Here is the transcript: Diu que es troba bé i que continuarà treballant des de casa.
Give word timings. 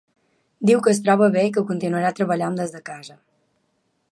Diu 0.69 0.79
que 0.87 0.93
es 0.95 1.01
troba 1.07 1.27
bé 1.35 1.43
i 1.49 1.53
que 1.57 1.63
continuarà 1.73 2.11
treballant 2.21 2.59
des 2.61 2.75
de 2.77 2.85
casa. 2.89 3.19